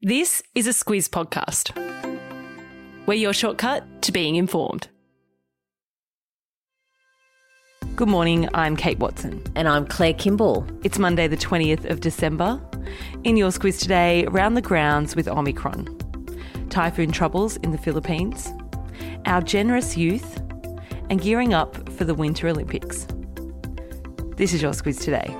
[0.00, 1.74] This is a Squiz podcast.
[3.06, 4.86] We're your shortcut to being informed.
[7.96, 9.42] Good morning, I'm Kate Watson.
[9.56, 10.64] And I'm Claire Kimball.
[10.84, 12.60] It's Monday, the 20th of December.
[13.24, 15.88] In your Squiz today, round the grounds with Omicron,
[16.70, 18.52] typhoon troubles in the Philippines,
[19.26, 20.40] our generous youth,
[21.10, 23.08] and gearing up for the Winter Olympics.
[24.36, 25.36] This is your Squiz today.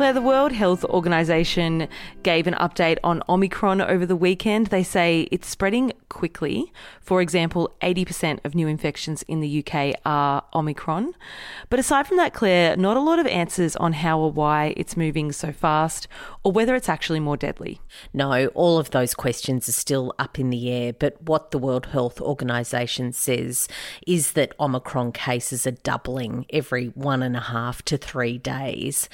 [0.00, 1.86] Claire, the World Health Organization
[2.22, 4.68] gave an update on Omicron over the weekend.
[4.68, 6.72] They say it's spreading quickly.
[7.02, 11.12] For example, 80% of new infections in the UK are Omicron.
[11.68, 14.96] But aside from that, Claire, not a lot of answers on how or why it's
[14.96, 16.08] moving so fast
[16.44, 17.82] or whether it's actually more deadly.
[18.14, 20.94] No, all of those questions are still up in the air.
[20.94, 23.68] But what the World Health Organization says
[24.06, 29.06] is that Omicron cases are doubling every one and a half to three days.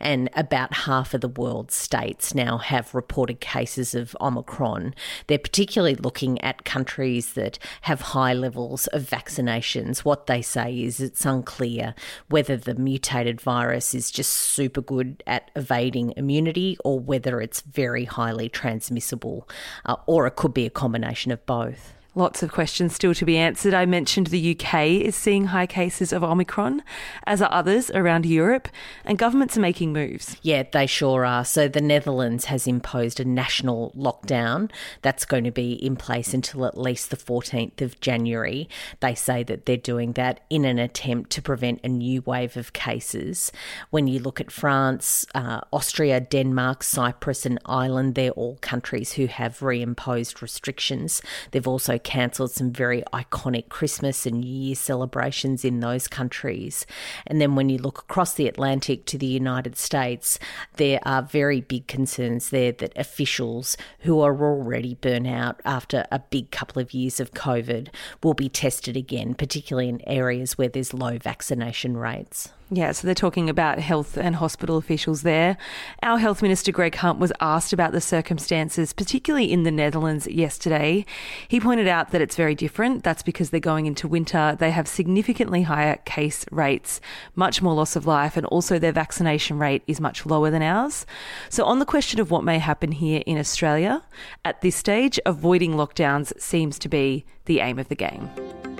[0.00, 4.94] And about half of the world's states now have reported cases of Omicron.
[5.26, 9.98] They're particularly looking at countries that have high levels of vaccinations.
[9.98, 11.94] What they say is it's unclear
[12.28, 18.04] whether the mutated virus is just super good at evading immunity or whether it's very
[18.04, 19.48] highly transmissible,
[19.84, 21.94] uh, or it could be a combination of both.
[22.16, 23.74] Lots of questions still to be answered.
[23.74, 26.84] I mentioned the UK is seeing high cases of Omicron,
[27.26, 28.68] as are others around Europe,
[29.04, 30.36] and governments are making moves.
[30.40, 31.44] Yeah, they sure are.
[31.44, 34.70] So the Netherlands has imposed a national lockdown
[35.02, 38.68] that's going to be in place until at least the 14th of January.
[39.00, 42.72] They say that they're doing that in an attempt to prevent a new wave of
[42.72, 43.50] cases.
[43.90, 49.26] When you look at France, uh, Austria, Denmark, Cyprus, and Ireland, they're all countries who
[49.26, 51.20] have reimposed restrictions.
[51.50, 56.86] They've also cancelled some very iconic Christmas and New Year celebrations in those countries.
[57.26, 60.38] And then when you look across the Atlantic to the United States,
[60.76, 66.18] there are very big concerns there that officials who are already burnt out after a
[66.18, 67.88] big couple of years of COVID
[68.22, 72.50] will be tested again, particularly in areas where there's low vaccination rates.
[72.76, 75.56] Yeah, so they're talking about health and hospital officials there.
[76.02, 81.06] Our Health Minister Greg Hunt was asked about the circumstances, particularly in the Netherlands, yesterday.
[81.46, 83.04] He pointed out that it's very different.
[83.04, 84.56] That's because they're going into winter.
[84.58, 87.00] They have significantly higher case rates,
[87.36, 91.06] much more loss of life, and also their vaccination rate is much lower than ours.
[91.50, 94.02] So, on the question of what may happen here in Australia,
[94.44, 98.73] at this stage, avoiding lockdowns seems to be the aim of the game.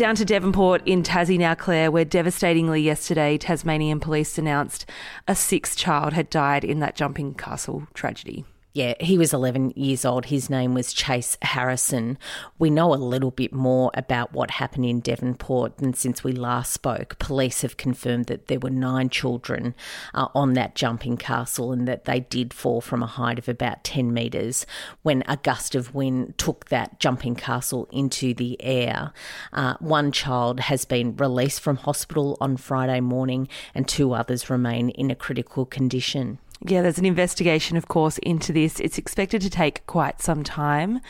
[0.00, 4.86] Down to Devonport in Tassie now, Claire, where devastatingly yesterday Tasmanian police announced
[5.28, 8.46] a sixth child had died in that jumping castle tragedy.
[8.72, 10.26] Yeah, he was 11 years old.
[10.26, 12.16] His name was Chace Harrison.
[12.56, 16.72] We know a little bit more about what happened in Devonport, and since we last
[16.72, 19.74] spoke, police have confirmed that there were nine children
[20.14, 23.82] uh, on that jumping castle and that they did fall from a height of about
[23.82, 24.66] 10 metres
[25.02, 29.12] when a gust of wind took that jumping castle into the air.
[29.52, 34.90] Uh, one child has been released from hospital on Friday morning, and two others remain
[34.90, 36.38] in a critical condition.
[36.66, 38.80] Yeah, there's an investigation, of course, into this.
[38.80, 41.00] It's expected to take quite some time.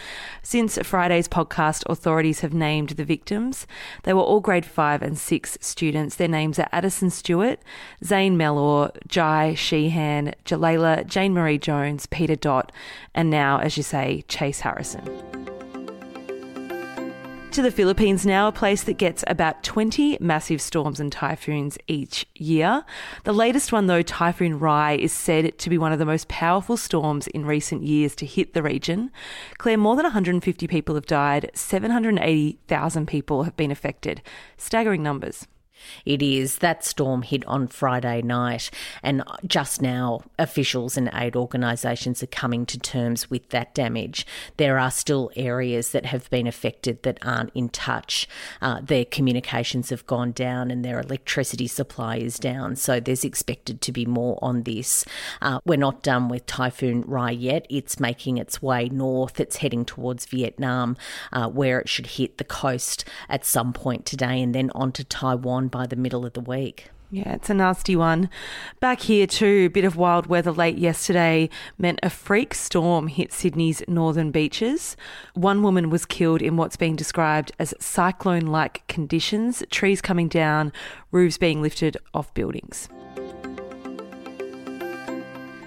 [0.45, 3.67] Since Friday's podcast, authorities have named the victims.
[4.05, 6.15] They were all grade five and six students.
[6.15, 7.59] Their names are Addison Stewart,
[8.05, 12.71] Zane Mellor, Jye Sheehan, Jalailah, Jane Marie Jones, Peter Dodt,
[13.13, 15.60] and now, as you say, Chace Harrison.
[17.61, 22.25] To the Philippines now, a place that gets about 20 massive storms and typhoons each
[22.35, 22.87] year.
[23.25, 26.79] The latest one, though, Typhoon Rai, is said to be one of the most powerful
[26.79, 29.11] storms in recent years to hit the region.
[29.59, 34.23] Claire, more than 150 people have died, 780,000 people have been affected.
[34.57, 35.47] Staggering numbers.
[36.05, 36.59] It is.
[36.59, 38.71] That storm hit on Friday night,
[39.03, 44.27] and just now, officials and aid organisations are coming to terms with that damage.
[44.57, 48.29] There are still areas that have been affected that aren't in touch.
[48.61, 52.77] Uh, their communications have gone down, and their electricity supply is down.
[52.77, 55.05] So there's expected to be more on this.
[55.41, 57.67] Uh, we're not done with Typhoon Rai yet.
[57.71, 59.41] It's making its way north.
[59.41, 60.97] It's heading towards Vietnam,
[61.33, 65.69] uh, where it should hit the coast at some point today, and then onto Taiwan
[65.71, 66.91] by the middle of the week.
[67.13, 68.31] Yeah, it's a nasty one.
[68.79, 73.33] Back here too, a bit of wild weather late yesterday meant a freak storm hit
[73.33, 74.97] Sydney's northern beaches.
[75.35, 80.73] One woman was killed in what's being described as cyclone like conditions, trees coming down,
[81.11, 82.89] roofs being lifted off buildings.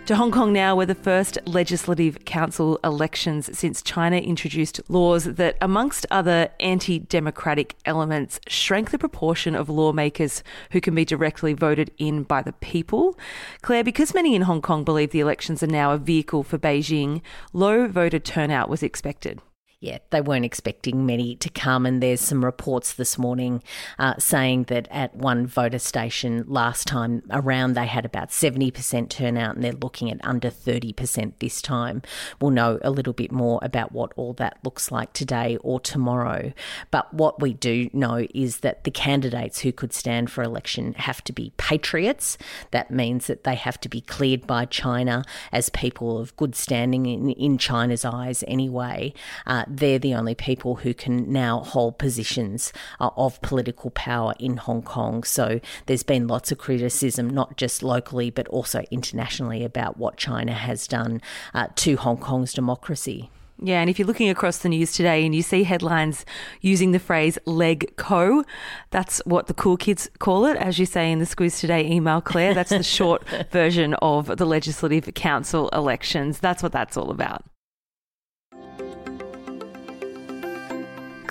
[0.08, 5.56] To Hong Kong now, where the first Legislative Council elections since China introduced laws that,
[5.62, 11.90] amongst other anti democratic elements, shrank the proportion of lawmakers who can be directly voted
[11.98, 13.18] in by the people.
[13.62, 17.22] Claire, because many in Hong Kong believe the elections are now a vehicle for Beijing,
[17.54, 19.40] low voter turnout was expected
[19.84, 21.86] yeah, they weren't expecting many to come.
[21.86, 23.62] And there's some reports this morning
[24.00, 29.56] uh, saying that at one voter station last time around, they had about 70% turnout
[29.56, 32.02] and they're looking at under 30% this time.
[32.40, 36.54] We'll know a little bit more about what all that looks like today or tomorrow.
[36.90, 41.22] But what we do know is that the candidates who could stand for election have
[41.26, 42.38] to be patriots.
[42.72, 47.06] That means that they have to be cleared by China as people of good standing
[47.06, 49.14] in, in China's eyes anyway.
[49.46, 54.58] Uh, they're the only people who can now hold positions uh, of political power in
[54.58, 55.24] Hong Kong.
[55.24, 60.54] So there's been lots of criticism, not just locally, but also internationally, about what China
[60.54, 61.22] has done
[61.54, 63.30] uh, to Hong Kong's democracy.
[63.62, 66.26] Yeah, and if you're looking across the news today and you see headlines
[66.60, 68.44] using the phrase LegCo,
[68.90, 72.20] that's what the cool kids call it, as you say in the Squiz Today email,
[72.20, 72.54] Claire.
[72.54, 76.40] That's the short version of the Legislative Council elections.
[76.40, 77.46] That's what that's all about.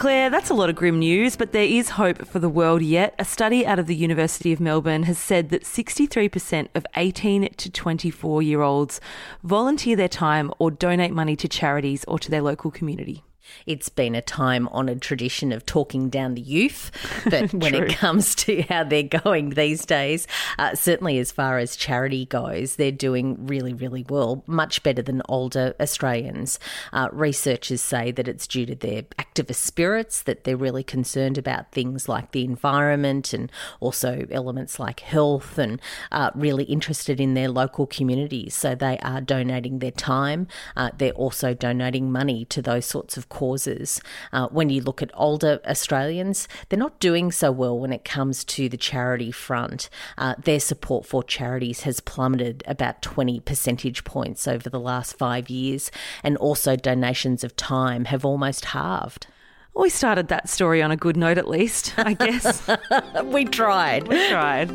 [0.02, 3.14] Claire, that's a lot of grim news, but there is hope for the world yet.
[3.20, 7.70] A study out of the University of Melbourne has said that 63% of 18 to
[7.70, 9.00] 24 year olds
[9.44, 13.22] volunteer their time or donate money to charities or to their local community.
[13.66, 16.90] It's been a time honoured tradition of talking down the youth,
[17.30, 20.26] but when it comes to how they're going these days,
[20.58, 25.22] uh, certainly as far as charity goes, they're doing really, really well, much better than
[25.28, 26.58] older Australians.
[26.92, 31.72] Uh, researchers say that it's due to their activist spirits, that they're really concerned about
[31.72, 33.50] things like the environment and
[33.80, 35.80] also elements like health and
[36.10, 38.54] uh, really interested in their local communities.
[38.54, 40.46] So they are donating their time,
[40.76, 43.98] uh, they're also donating money to those sorts of causes.
[44.30, 48.44] Uh, when you look at older Australians, they're not doing so well when it comes
[48.44, 49.88] to the charity front.
[50.18, 55.48] Uh, their support for charities has plummeted about 20 percentage points over the last five
[55.48, 55.90] years,
[56.22, 59.26] and also donations of time have almost halved.
[59.74, 62.68] We started that story on a good note, at least, I guess.
[63.24, 64.06] we tried.
[64.06, 64.68] We tried.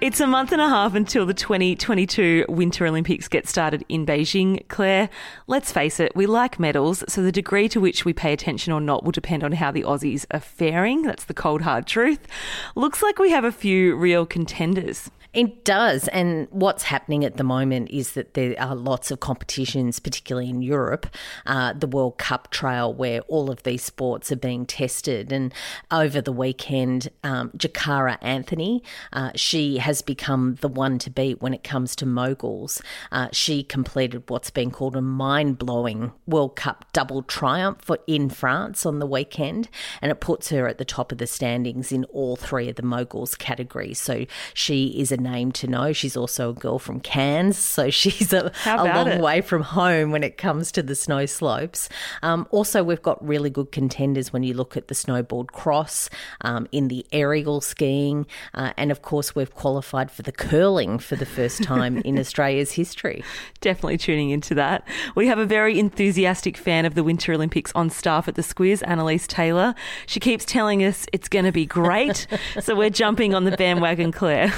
[0.00, 4.66] It's a month and a half until the 2022 Winter Olympics get started in Beijing.
[4.68, 5.10] Claire,
[5.48, 8.80] let's face it, we like medals, so the degree to which we pay attention or
[8.80, 11.02] not will depend on how the Aussies are faring.
[11.02, 12.28] That's the cold, hard truth.
[12.76, 15.10] Looks like we have a few real contenders.
[15.34, 16.08] It does.
[16.08, 20.62] And what's happening at the moment is that there are lots of competitions, particularly in
[20.62, 21.06] Europe,
[21.44, 25.30] uh, the World Cup trail, where all of these sports are being tested.
[25.30, 25.52] And
[25.90, 28.82] over the weekend, um, Jakara Anthony,
[29.12, 32.80] uh, she has become the one to beat when it comes to moguls.
[33.12, 38.86] Uh, she completed what's been called a mind blowing World Cup double triumph in France
[38.86, 39.68] on the weekend.
[40.00, 42.82] And it puts her at the top of the standings in all three of the
[42.82, 44.00] moguls categories.
[44.00, 45.92] So she is a name to know.
[45.92, 49.20] She's also a girl from Cairns, so she's a, a long it?
[49.20, 51.88] way from home when it comes to the snow slopes.
[52.22, 56.08] Um, also, we've got really good contenders when you look at the snowboard cross,
[56.42, 61.16] um, in the aerial skiing, uh, and of course, we've qualified for the curling for
[61.16, 63.24] the first time in Australia's history.
[63.60, 64.86] Definitely tuning into that.
[65.14, 68.82] We have a very enthusiastic fan of the Winter Olympics on staff at the Squiz,
[68.86, 69.74] Annalise Taylor.
[70.06, 72.26] She keeps telling us it's going to be great,
[72.60, 74.52] so we're jumping on the bandwagon, Claire.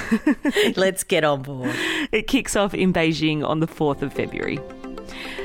[0.75, 1.75] Let's get on board.
[2.11, 4.57] It kicks off in Beijing on the 4th of February.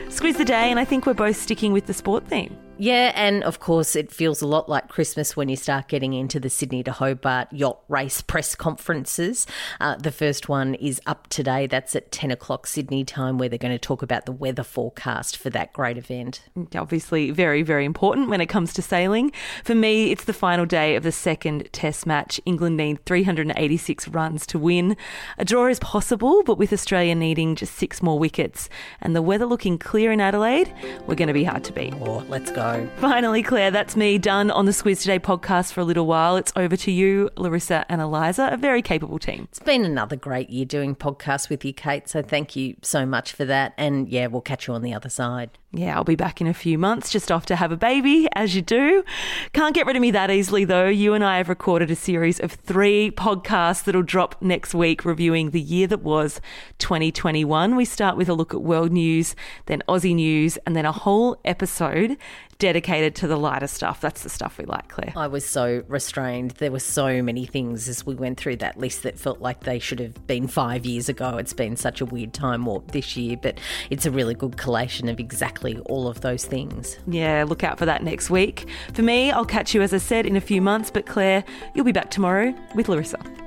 [0.08, 2.56] Squiz the day, and I think we're both sticking with the sport theme.
[2.78, 6.38] Yeah, and of course, it feels a lot like Christmas when you start getting into
[6.38, 9.46] the Sydney to Hobart yacht race press conferences.
[9.80, 11.66] Uh, the first one is up today.
[11.66, 15.38] That's at 10 o'clock Sydney time, where they're going to talk about the weather forecast
[15.38, 16.42] for that great event.
[16.74, 19.32] Obviously, very, very important when it comes to sailing.
[19.64, 22.38] For me, it's the final day of the second Test match.
[22.44, 24.98] England need 386 runs to win.
[25.38, 28.68] A draw is possible, but with Australia needing just six more wickets
[29.00, 30.70] and the weather looking clear in Adelaide,
[31.06, 31.94] we're going to be hard to beat.
[31.94, 32.65] Oh, let's go.
[32.96, 36.36] Finally, Claire, that's me done on the Squiz Today podcast for a little while.
[36.36, 39.46] It's over to you, Larissa and Eliza, a very capable team.
[39.50, 42.08] It's been another great year doing podcasts with you, Kate.
[42.08, 43.72] So thank you so much for that.
[43.76, 45.50] And yeah, we'll catch you on the other side.
[45.72, 48.56] Yeah, I'll be back in a few months, just off to have a baby, as
[48.56, 49.04] you do.
[49.52, 50.88] Can't get rid of me that easily, though.
[50.88, 55.50] You and I have recorded a series of three podcasts that'll drop next week, reviewing
[55.50, 56.40] the year that was
[56.78, 57.76] 2021.
[57.76, 61.36] We start with a look at world news, then Aussie news, and then a whole
[61.44, 62.16] episode
[62.58, 64.00] dedicated to the lighter stuff.
[64.00, 65.12] That's the stuff we like, Claire.
[65.16, 66.52] I was so restrained.
[66.52, 69.78] There were so many things as we went through that list that felt like they
[69.78, 71.36] should have been five years ago.
[71.36, 73.58] It's been such a weird time warp this year, but
[73.90, 76.98] it's a really good collation of exactly all of those things.
[77.06, 78.68] Yeah, look out for that next week.
[78.94, 81.44] For me, I'll catch you, as I said, in a few months, but Claire,
[81.74, 83.45] you'll be back tomorrow with Larissa.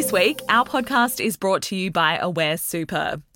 [0.00, 3.20] This week, our podcast is brought to you by Aware Super.